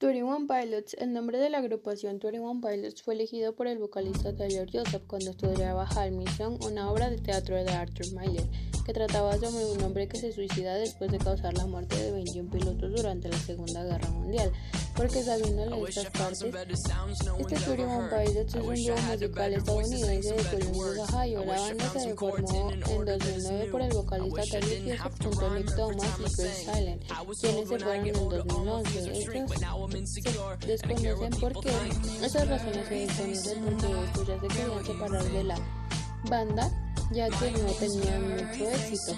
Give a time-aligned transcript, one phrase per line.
[0.00, 4.68] 21 Pilots El nombre de la agrupación 21 Pilots fue elegido por el vocalista Taylor
[4.72, 8.46] Joseph cuando estudiaba Halmison, una obra de teatro de Arthur Miller,
[8.86, 12.48] que trataba sobre un hombre que se suicida después de causar la muerte de 21
[12.48, 14.52] pilotos durante la Segunda Guerra Mundial
[14.98, 21.44] porque sabiéndole estas partes, este Touring Pilots es un dúo musical estadounidense de Columbus, Ohio.
[21.44, 26.08] La banda se formó en 2009 por el vocalista Terry Joseph junto a Nick Thomas
[26.18, 27.02] y Chris Silent,
[27.40, 28.98] quienes se fueron en 2011.
[28.98, 29.60] Estos
[30.60, 31.70] se desconocen porque
[32.24, 35.58] esas razones se desconocen porque estos ya se querían separar de la
[36.28, 36.72] banda
[37.12, 39.14] ya que no tenían mucho éxito.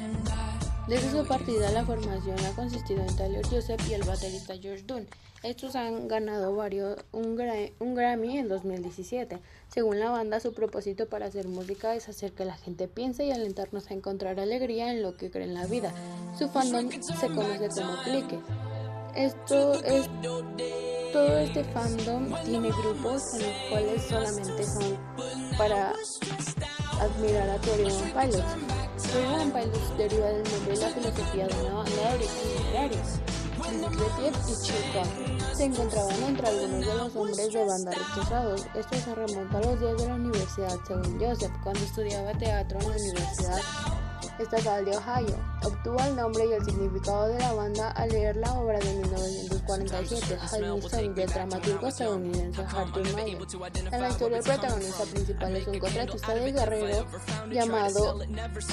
[0.91, 5.07] Desde su partida, la formación ha consistido en Taylor Joseph y el baterista George Dunn.
[5.45, 9.39] Estos han ganado varios, un, Grammy en 2017.
[9.69, 13.30] Según la banda, su propósito para hacer música es hacer que la gente piense y
[13.30, 15.95] alentarnos a encontrar alegría en lo que cree en la vida.
[16.37, 18.41] Su fandom se conoce como clique.
[19.15, 20.11] Esto es
[21.13, 24.99] todo este fandom tiene grupos en los cuales solamente son
[25.59, 25.93] para
[27.01, 28.71] admirar a Torian Pilots.
[29.35, 33.01] One Pilots deriva del nombre de la filosofía de una banda de origen literario.
[34.49, 38.67] y Chica se encontraban entre algunos de los hombres de banda rechazados.
[38.74, 42.89] Esto se remonta a los días de la universidad, según Joseph, cuando estudiaba teatro en
[42.89, 43.61] la universidad
[44.41, 45.37] estatal de Ohio.
[45.63, 50.38] Obtuvo el nombre y el significado de la banda al leer la obra de 1947,
[50.52, 53.38] Hamilton, del dramaturgo estadounidense Arthur Miller.
[53.93, 57.07] En la historia, el protagonista principal es un contratista de guerrero
[57.51, 58.18] llamado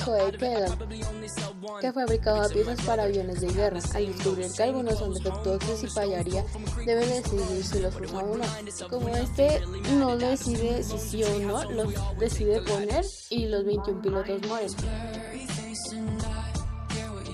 [0.05, 3.79] Joe Kellogg, que fabricaba piezas para aviones de guerra.
[3.93, 6.45] Al descubrir que algunos son defectuosos y fallaría,
[6.85, 8.45] debe decidir si los usa o no.
[8.89, 9.61] Como este
[9.97, 15.56] no decide si sí o no, los decide poner y los 21 pilotos mueren.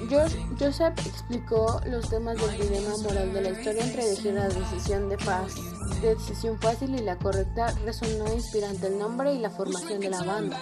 [0.09, 5.09] George, Joseph explicó los temas del dilema moral de la historia entre elegir la decisión
[5.09, 5.53] de paz,
[6.01, 7.73] decisión fácil y la correcta.
[7.85, 10.59] Resonó inspirante el nombre y la formación de la banda.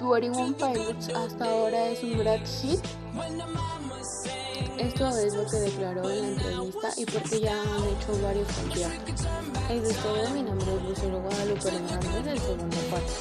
[0.00, 2.80] 21 Pilots hasta ahora es un gran hit.
[4.78, 9.26] Esto es lo que declaró en la entrevista y porque ya han hecho varios conciertos.
[9.70, 13.12] Es de mi nombre es Lucero Guadalupe Hernández del segundo parte.